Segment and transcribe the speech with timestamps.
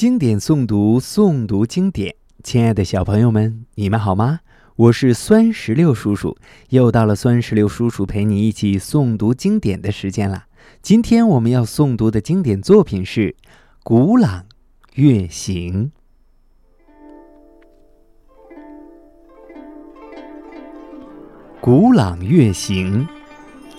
[0.00, 2.14] 经典诵读，诵读经典。
[2.42, 4.40] 亲爱的小朋友们，你们好吗？
[4.74, 6.38] 我是酸石榴叔叔，
[6.70, 10.46] 又到了酸石榴叔叔陪你一起诵读经典的时间了。
[10.80, 13.28] 今天我们要诵读的经典作品是
[13.82, 14.46] 《古朗
[14.94, 15.92] 月行》。
[21.60, 23.06] 《古朗月行》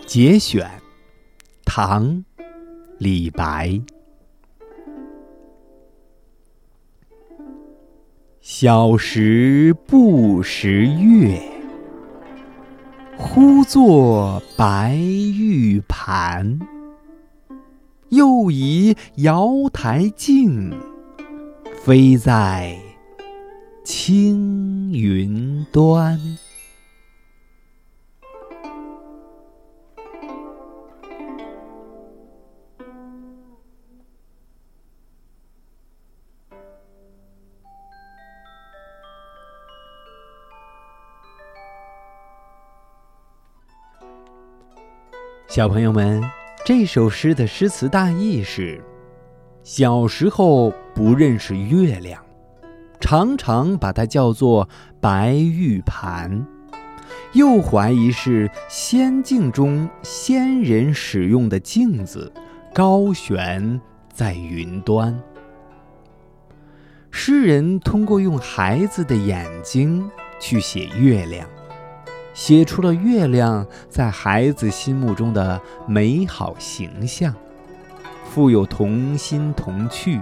[0.06, 0.70] 节选，
[1.66, 2.24] 唐，
[3.00, 3.82] 李白。
[8.64, 11.42] 小时不识月，
[13.18, 16.60] 呼作白玉盘。
[18.10, 20.72] 又疑瑶台镜，
[21.84, 22.78] 飞在
[23.84, 26.20] 青云端。
[45.52, 46.24] 小朋友们，
[46.64, 48.82] 这首诗的诗词大意是：
[49.64, 52.24] 小时候不认识月亮，
[53.02, 54.70] 常常把它叫做
[55.02, 56.48] 白玉盘，
[57.34, 62.32] 又怀疑是仙境中仙人使用的镜子，
[62.74, 63.82] 高悬
[64.14, 65.22] 在云端。
[67.10, 71.46] 诗人通过用孩子的眼睛去写月亮。
[72.34, 77.34] 写出了月亮在孩子心目中的美好形象，
[78.26, 80.22] 富有童心童趣。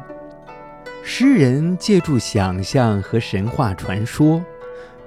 [1.04, 4.44] 诗人借助想象和神话传说，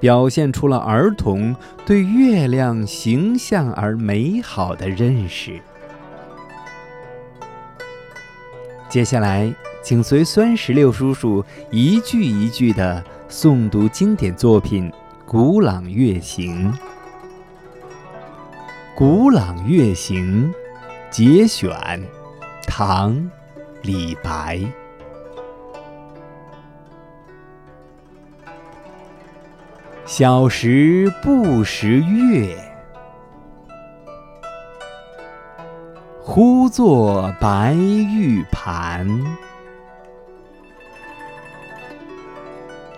[0.01, 5.61] 表现出了儿童对月亮形象而美好的认识。
[8.89, 14.91] 接下来，请随酸石榴叔叔一句一句地诵读经典作品
[15.33, 16.71] 《古朗月行》。
[18.95, 20.53] 《古朗月行》
[21.11, 21.75] 节选，
[22.67, 23.15] 唐·
[23.81, 24.61] 李白。
[30.05, 32.55] 小时不识月，
[36.21, 39.09] 呼作白玉盘。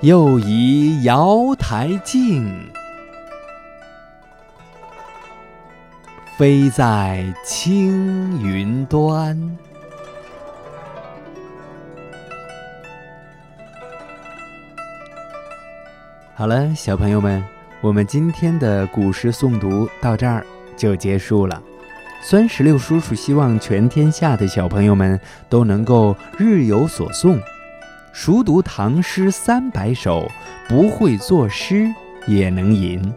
[0.00, 2.52] 又疑瑶台镜。
[6.36, 9.56] 飞在青云端。
[16.34, 17.42] 好了，小朋友们，
[17.80, 20.44] 我们今天的古诗诵读到这儿
[20.76, 21.62] 就结束了。
[22.20, 25.18] 酸石榴叔叔希望全天下的小朋友们
[25.48, 27.38] 都能够日有所诵，
[28.14, 30.30] 熟读唐诗三百首，
[30.68, 31.92] 不会作诗
[32.28, 33.12] 也能吟。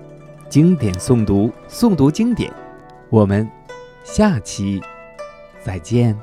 [0.49, 2.51] 经典诵读，诵读经典。
[3.11, 3.47] 我们
[4.03, 4.81] 下期
[5.63, 6.17] 再见。